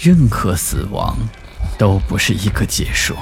[0.00, 1.18] 任何死亡
[1.76, 3.16] 都不是一个结束，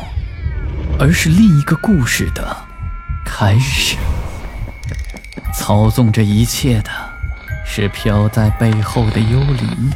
[0.98, 2.54] 而是另一个故事的
[3.24, 3.96] 开始。
[5.54, 6.90] 操纵这一切的
[7.64, 9.90] 是飘在背后的幽灵，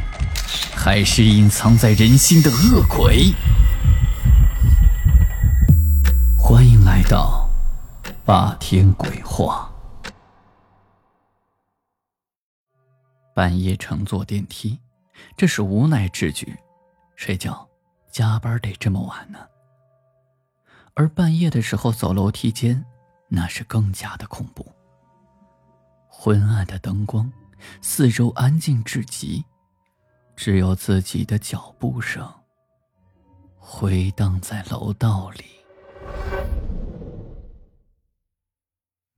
[0.75, 3.31] 还是隐藏在人心的恶鬼？
[6.35, 7.47] 欢迎来到
[8.25, 9.69] 霸天鬼话。
[13.35, 14.79] 半夜乘坐电梯，
[15.37, 16.57] 这是无奈之举。
[17.21, 17.69] 睡觉
[18.09, 19.47] 加班得这么晚呢？
[20.95, 22.83] 而半夜的时候走楼梯间，
[23.27, 24.65] 那是更加的恐怖。
[26.07, 27.31] 昏暗的灯光，
[27.79, 29.45] 四周安静至极，
[30.35, 32.27] 只有自己的脚步声
[33.55, 35.45] 回荡在楼道里。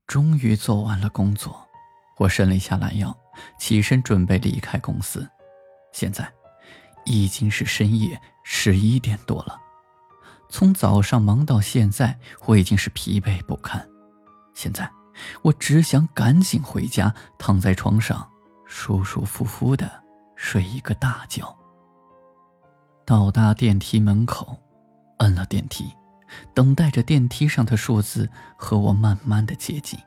[0.08, 1.66] 终于做完了工作，
[2.17, 3.17] 我伸了一下懒腰。
[3.58, 5.25] 起身准备离开公司，
[5.94, 6.30] 现在
[7.05, 9.59] 已经是深夜十一点多了。
[10.49, 13.83] 从早上忙到现在，我已经是疲惫不堪。
[14.53, 14.89] 现在
[15.42, 18.30] 我只想赶紧回家，躺在床上
[18.67, 19.89] 舒舒服服的
[20.36, 21.55] 睡一个大觉。
[23.05, 24.58] 到达电梯门口，
[25.17, 25.92] 摁了电梯，
[26.53, 29.99] 等待着电梯上的数字和我慢慢的接近。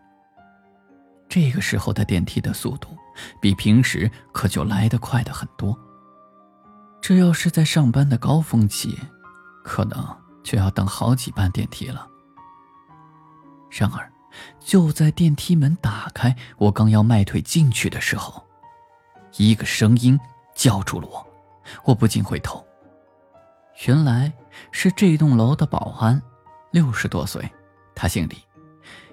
[1.28, 2.96] 这个时候的电梯的速度，
[3.40, 5.76] 比平时可就来得快的很多。
[7.08, 8.98] 这要是在上班的高峰期，
[9.62, 10.04] 可能
[10.42, 12.04] 就要等好几班电梯了。
[13.70, 14.12] 然而，
[14.58, 18.44] 就在电梯门打开，我刚要迈腿进去的时候，
[19.36, 20.18] 一个声音
[20.56, 21.24] 叫住了我。
[21.84, 22.66] 我不禁回头，
[23.86, 24.32] 原来
[24.72, 26.20] 是这栋楼的保安，
[26.72, 27.48] 六十多岁，
[27.94, 28.36] 他姓李。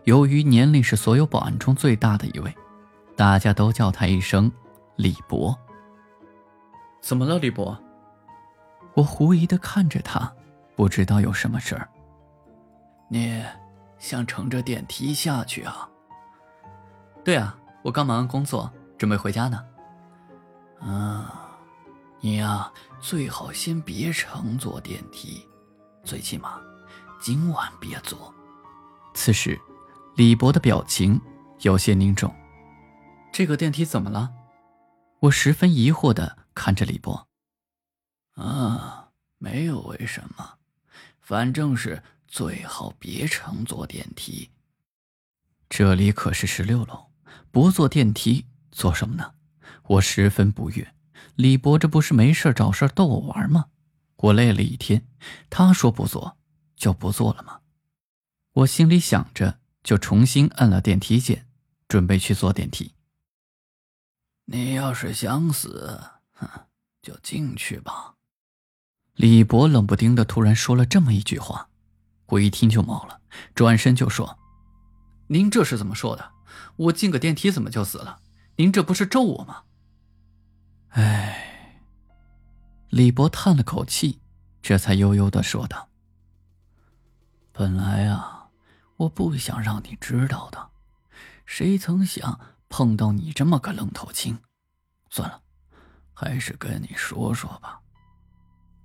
[0.06, 2.52] 由于年龄是所有保安中最大的一位，
[3.16, 4.52] 大家都叫他一声
[4.96, 5.56] 李博。
[7.02, 7.80] 怎么了，李博？
[8.96, 10.32] 我狐疑的看着他，
[10.76, 11.90] 不知道有什么事儿。
[13.10, 13.44] 你
[13.98, 15.90] 想乘着电梯下去啊？
[17.24, 19.64] 对啊，我刚忙完工作，准备回家呢。
[20.80, 21.58] 啊，
[22.22, 25.48] 你呀，最好先别乘坐电梯，
[26.04, 26.60] 最起码
[27.20, 28.34] 今晚别坐。
[29.14, 29.60] 此时。
[30.16, 31.20] 李博的表情
[31.62, 32.32] 有些凝重。
[33.32, 34.30] 这个电梯怎么了？
[35.22, 37.28] 我十分疑惑的看着李博。
[38.34, 40.58] 啊，没有为什么，
[41.20, 44.50] 反正是最好别乘坐电梯。
[45.70, 47.12] 这里可是十六楼，
[47.52, 49.36] 不坐电梯做什么呢？
[49.84, 50.94] 我十分不悦。
[51.36, 53.66] 李博这不是没事找事逗我玩吗？
[54.18, 55.08] 我累了一天，
[55.50, 56.38] 他说不坐
[56.76, 57.62] 就不坐了吗？
[58.54, 59.60] 我心里想着。
[59.84, 61.46] 就重新按了电梯键，
[61.90, 62.94] 准备去坐电梯。
[64.46, 66.02] 你要是想死，
[66.32, 66.48] 哼，
[67.02, 68.16] 就进去吧。
[69.16, 71.70] 李博冷不丁的突然说了这么一句话，
[72.28, 73.22] 我一听就毛了，
[73.54, 74.38] 转身就说
[75.28, 76.32] ：“您这是怎么说的？
[76.76, 78.20] 我进个电梯怎么就死了？
[78.56, 79.64] 您这不是咒我吗？”
[80.90, 81.82] 哎，
[82.90, 84.20] 李博叹了口气，
[84.62, 85.90] 这才悠悠的说道
[87.52, 88.40] ：“本来啊。”
[88.98, 90.70] 我不想让你知道的，
[91.46, 94.38] 谁曾想碰到你这么个愣头青？
[95.10, 95.42] 算了，
[96.14, 97.82] 还是跟你说说吧。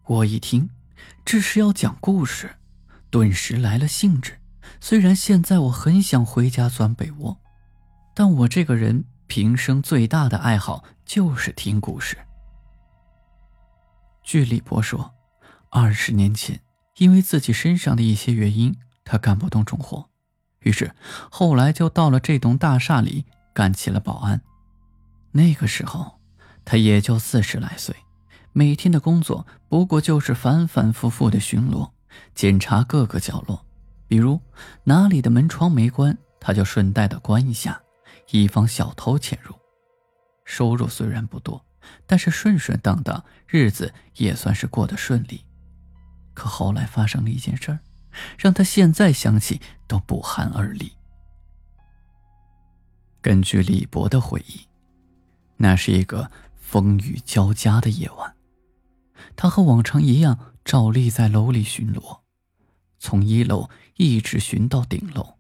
[0.09, 0.71] 我一听
[1.25, 2.57] 这是要讲故事，
[3.11, 4.41] 顿时来了兴致。
[4.81, 7.39] 虽然现在我很想回家钻被窝，
[8.15, 12.17] 但我这个人平生最大的爱好就是听故事。
[14.23, 15.15] 据李博说，
[15.71, 16.61] 二十年前
[16.97, 18.77] 因为自己身上的一些原因。
[19.11, 20.11] 他干不动重活，
[20.61, 20.95] 于是
[21.31, 24.43] 后来就到了这栋大厦里干起了保安。
[25.33, 26.21] 那个时候
[26.63, 27.97] 他也就四十来岁，
[28.53, 31.91] 每天的工作不过就是反反复复的巡逻，
[32.35, 33.65] 检查各个角落，
[34.07, 34.41] 比如
[34.85, 37.81] 哪里的门窗没关，他就顺带的关一下，
[38.31, 39.55] 以防小偷潜入。
[40.45, 41.65] 收入虽然不多，
[42.07, 45.45] 但是顺顺当当，日子也算是过得顺利。
[46.35, 47.79] 可后来发生了一件事儿。
[48.37, 50.93] 让他现在想起都不寒而栗。
[53.21, 54.67] 根据李博的回忆，
[55.57, 58.35] 那是一个风雨交加的夜晚，
[59.37, 62.21] 他和往常一样照例在楼里巡逻，
[62.99, 65.35] 从一楼一直巡到顶楼。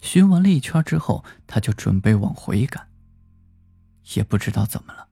[0.00, 2.88] 巡完了一圈之后，他就准备往回赶。
[4.14, 5.08] 也不知道怎么了，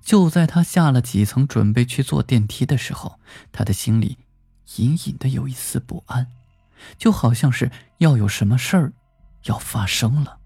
[0.00, 3.18] 就在他下了几层准备去坐电梯的时候，
[3.52, 4.18] 他的心里……
[4.76, 6.28] 隐隐的有一丝不安，
[6.96, 8.94] 就好像是要有什么事儿
[9.44, 10.40] 要发生了。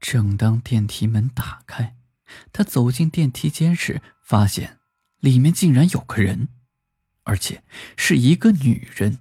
[0.00, 1.96] 正当电梯门打开，
[2.52, 4.78] 他走进电梯间时，发现
[5.20, 6.48] 里面竟然有个人，
[7.24, 7.62] 而且
[7.96, 9.18] 是一个女人。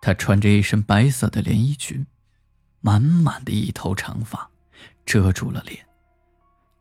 [0.00, 2.06] 她穿着一身白色的连衣裙，
[2.80, 4.48] 满满的一头长发
[5.04, 5.86] 遮住了脸。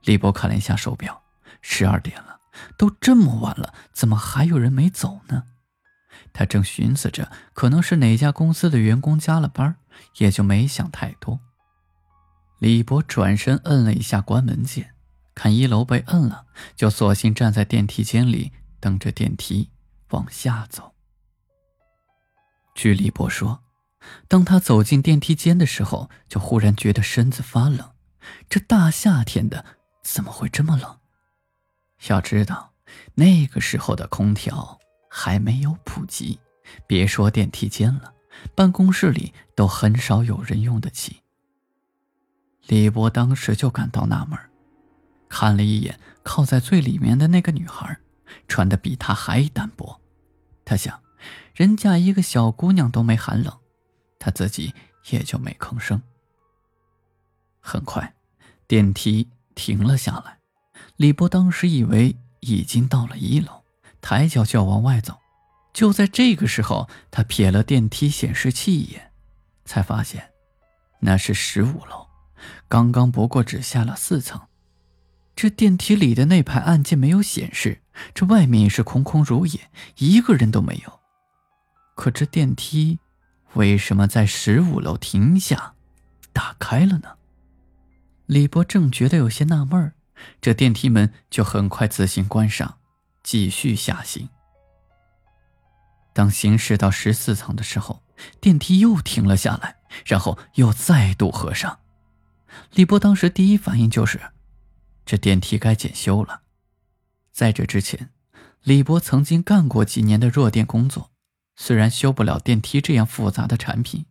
[0.04, 1.24] 李博看了一下手表，
[1.62, 2.40] 十二点了，
[2.78, 5.44] 都这么晚了，怎么还有人没走呢？
[6.32, 9.76] 他正寻思着，可能是哪家公司的员工加了班，
[10.18, 11.40] 也就没想太多。
[12.60, 14.94] 李博转身摁了一下关门键，
[15.38, 19.70] 看一楼被摁了，就索性站在电梯间里等着电梯
[20.10, 20.96] 往下走。
[22.74, 23.62] 据李博说，
[24.28, 27.92] 当他走进电梯间的时候，就忽然觉得身子发冷。
[28.50, 29.64] 这大夏天的，
[30.04, 30.98] 怎么会这么冷？
[32.08, 32.74] 要知道，
[33.14, 34.80] 那个时候的空调。
[35.10, 36.40] 还没有普及，
[36.86, 38.14] 别说电梯间了，
[38.56, 41.22] 办公室里都很少有人用得起。
[42.68, 44.38] 李博当时就感到纳闷，
[45.30, 47.98] 看了一眼靠在最里面的那个女孩，
[48.48, 50.00] 穿的比他还单薄。
[50.66, 51.02] 他想，
[51.54, 53.58] 人家一个小姑娘都没寒冷，
[54.20, 54.74] 他自己
[55.10, 56.02] 也就没吭声。
[57.60, 58.16] 很快，
[58.68, 60.40] 电梯停了下来，
[60.96, 63.64] 李波当时以为已经到了一楼。
[64.00, 65.20] 抬脚就要往外走，
[65.74, 69.12] 就在这个时候，他瞥了电梯显示器一眼，
[69.66, 70.32] 才发现
[71.00, 72.08] 那是十五楼，
[72.70, 74.40] 刚刚不过只下了四层。
[75.38, 77.84] 这电梯里的那排按键没有显示，
[78.16, 81.00] 这外面也是空空如也，一个人都没有。
[81.96, 82.98] 可这电梯
[83.54, 85.76] 为什么在十五楼停下，
[86.34, 87.18] 打开了呢？
[88.26, 89.94] 李博正觉得有些纳闷
[90.42, 92.80] 这电梯门就很快自行关上。
[93.22, 94.30] 继续下行。
[96.14, 98.02] 当行驶到十四层的时候，
[98.42, 101.78] 电梯又停了下来，然后又再度合上。
[102.72, 104.20] 李波当时第一反应就是，
[105.08, 106.44] 这电梯该检修了。
[107.32, 108.12] 在这之前，
[108.62, 111.12] 李博曾经干过几年的弱电工作，
[111.56, 114.06] 虽然修不了电梯这样复杂的产品，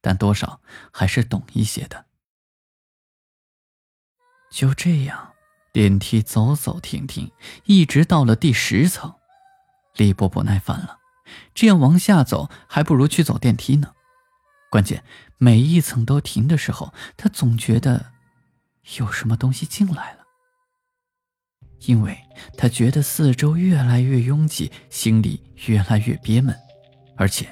[0.00, 0.60] 但多少
[0.92, 2.04] 还是懂一些的。
[4.52, 5.30] 就这样。
[5.72, 7.32] 电梯走走停停，
[7.64, 9.14] 一直到了第十层。
[9.96, 10.98] 李博不耐烦了，
[11.54, 13.94] 这样往下走，还不如去走电梯呢。
[14.70, 15.02] 关键
[15.38, 18.12] 每一层都停的时候，他总觉得
[18.98, 20.21] 有什么东西进来了，
[21.86, 22.16] 因为
[22.56, 26.54] 他觉得四周越来越拥挤，心里越来越憋闷，
[27.16, 27.46] 而且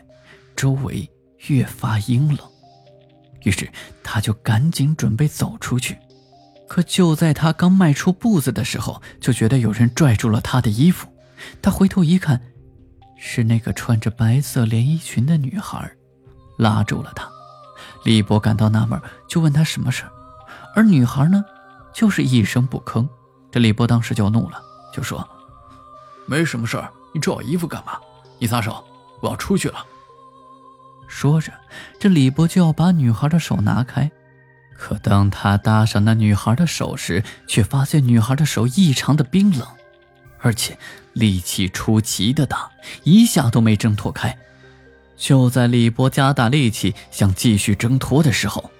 [0.54, 1.08] 周围
[1.48, 2.38] 越发阴冷。
[3.44, 3.68] 于是
[4.02, 5.96] 他就赶紧准备走出去。
[6.68, 11.08] 可就在他刚迈出步子的时候，就觉得有人拽住了他的衣服。
[11.60, 12.40] 他回头一看，
[13.18, 15.90] 是那个穿着白色连衣裙的女孩，
[16.58, 17.28] 拉住了他。
[18.04, 20.04] 李博感到纳闷，就问他什么事
[20.76, 21.44] 而女孩呢，
[21.92, 23.08] 就是一声不吭。
[23.50, 24.62] 这李波当时就怒了，
[24.92, 25.28] 就说
[26.26, 27.98] ：“没什么事儿，你拽我衣服干嘛？
[28.38, 28.84] 你撒手，
[29.20, 29.84] 我要出去了。”
[31.08, 31.52] 说着，
[31.98, 34.10] 这李波就要把女孩的手拿开。
[34.76, 39.66] 可当他搭上那女孩的手时，却发现女孩的手异常的冰冷，
[40.38, 40.78] 而且
[41.12, 42.70] 力气出奇的大，
[43.02, 44.38] 一下都没挣脱开。
[45.16, 48.70] 就在李波加大力气想继续挣脱的时候，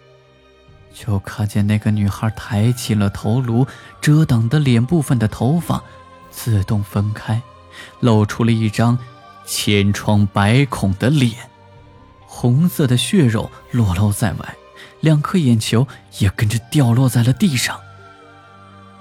[0.93, 3.67] 就看见那个女孩抬起了头颅，
[4.01, 5.83] 遮挡的脸部分的头发
[6.31, 7.41] 自动分开，
[8.01, 8.99] 露出了一张
[9.47, 11.35] 千疮百孔的脸，
[12.27, 14.57] 红色的血肉裸露在外。
[15.01, 15.89] 两颗眼球
[16.19, 17.81] 也跟着掉落在了地上。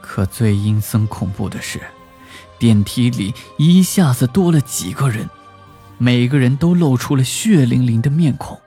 [0.01, 1.81] 可最阴森恐怖的是，
[2.57, 5.29] 电梯里一下子多了几个人，
[5.97, 8.59] 每个人都露出了血淋淋的面孔。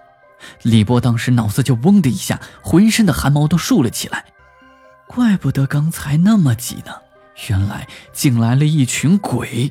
[0.63, 4.27] 李波当时脑子就嗡的一下，浑身的汗毛都竖了起来。
[5.07, 6.93] 怪不得刚才那么挤呢，
[7.49, 9.71] 原来进来了一群鬼。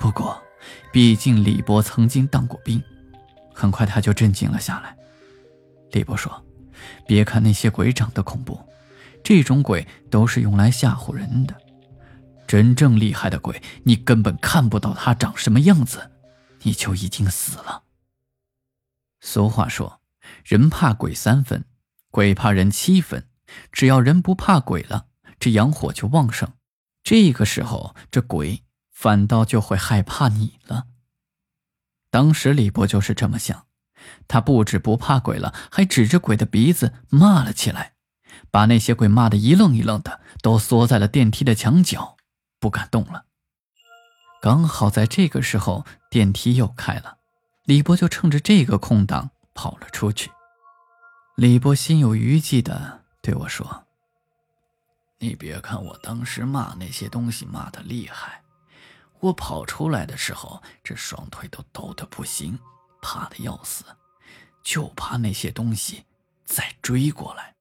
[0.00, 0.42] 不过，
[0.92, 2.82] 毕竟李波曾经当过兵，
[3.54, 4.96] 很快他就镇静了下来。
[5.92, 6.44] 李波说
[7.06, 8.60] ：“别看那些鬼长得恐怖，
[9.22, 11.54] 这种鬼都是用来吓唬人的。
[12.46, 16.10] 真正厉害的鬼，你根本看不到他长什么样子，
[16.62, 17.82] 你就已经死了。”
[19.20, 20.00] 俗话说
[20.44, 21.64] ：“人怕鬼三分，
[22.10, 23.28] 鬼怕人七分。
[23.72, 25.06] 只要人不怕鬼了，
[25.38, 26.52] 这阳火就旺盛。
[27.02, 30.86] 这个时候，这鬼反倒就会害怕你了。”
[32.10, 33.66] 当时李博就是这么想。
[34.28, 37.94] 他不止不怕鬼了，还指着鬼的鼻子骂了起来，
[38.50, 42.16] 把那些鬼骂得一愣一愣的，都缩在了电梯的墙角，
[42.60, 43.26] 不敢动了。
[44.40, 47.17] 刚好在这个时候，电梯又开了，
[47.68, 50.30] 李波就趁着这个空档跑了出去。
[51.36, 53.84] 李波心有余悸的对我说
[55.20, 58.42] ：“你别看我当时骂那些东西骂的厉害，
[59.20, 62.58] 我跑出来的时候，这双腿都抖得不行，
[63.02, 63.84] 怕的要死，
[64.62, 66.06] 就怕那些东西
[66.46, 67.54] 再追过来。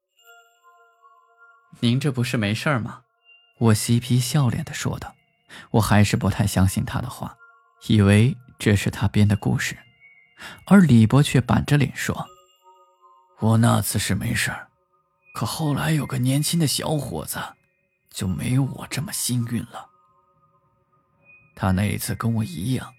[1.82, 3.02] 您这不是没事吗？
[3.60, 5.14] 我嬉皮笑脸的说道。
[5.72, 7.36] 我还是不太相信他的话，
[7.88, 9.78] 以为这是他编的故事，
[10.66, 12.28] 而李博却板着脸说
[13.40, 14.68] ：“我那次是没事儿。”
[15.34, 17.40] 可后来有个年轻的小伙子，
[18.10, 19.88] 就没有我这么幸运了。
[21.56, 22.92] 他那一次跟我一样，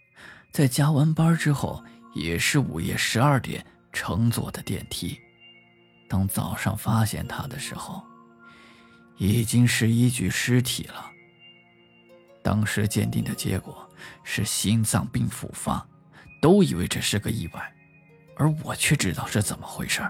[0.53, 1.83] 在加完班之后，
[2.15, 5.21] 也是午夜十二点乘坐的电梯。
[6.09, 8.05] 当早上发现他的时候，
[9.17, 11.11] 已经是一具尸体了。
[12.43, 13.89] 当时鉴定的结果
[14.23, 15.87] 是心脏病复发，
[16.41, 17.75] 都以为这是个意外，
[18.37, 20.03] 而我却知道是怎么回事。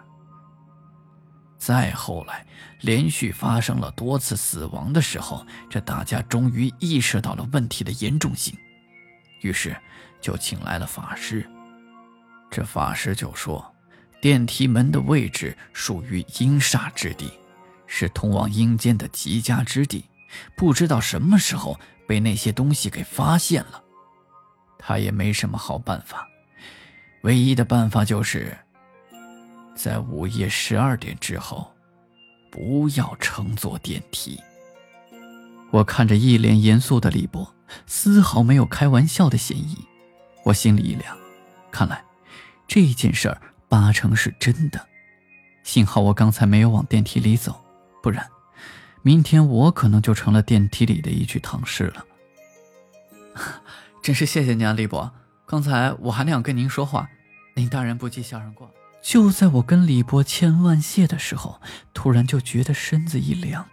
[1.56, 2.46] 再后来，
[2.82, 8.56] 连续发生了多次死亡的时候，这大家终于意识到了问题的严重性，
[9.40, 9.76] 于是
[10.20, 11.44] 就请来了法师。
[12.50, 13.74] 这法师就说，
[14.20, 17.32] 电梯门的位置属于阴煞之地，
[17.86, 20.04] 是通往阴间的极佳之地，
[20.56, 23.82] 不知道什么时候被那些东西给发现了。
[24.78, 26.26] 他也没什么好办法，
[27.22, 28.56] 唯一的办法就是。
[29.74, 31.72] 在午夜十二点之后，
[32.50, 34.36] 不要乘坐电梯。
[35.70, 37.54] 我看着一脸严肃的李博，
[37.86, 39.76] 丝毫没有开玩笑的嫌疑。
[40.44, 41.16] 我心里一凉，
[41.70, 42.02] 看来
[42.66, 44.84] 这件事儿八成是真的。
[45.62, 47.62] 幸好我刚才没有往电梯里走，
[48.02, 48.26] 不然
[49.02, 52.04] 明天我可能就成了电梯里的一具唐尸了。
[54.02, 55.12] 真是谢谢您啊，李博。
[55.46, 57.08] 刚才我还想跟您说话，
[57.54, 58.70] 您大人不计小人过。
[59.02, 61.60] 就在我跟李博千万谢的时候，
[61.94, 63.66] 突然就觉得身子一凉，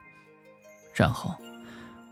[0.94, 1.36] 然后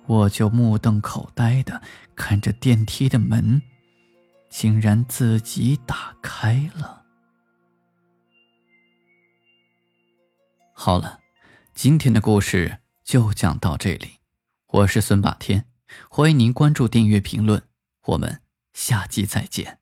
[0.06, 1.82] 我就目瞪口呆的
[2.16, 3.62] 看着电梯的门，
[4.50, 7.04] 竟然自己打开了。
[10.74, 11.20] 好了，
[11.74, 14.14] 今天的故事就讲到这里，
[14.68, 15.66] 我是孙霸天，
[16.10, 17.62] 欢迎您关注、订阅、评论，
[18.06, 18.42] 我们
[18.74, 19.80] 下期再见。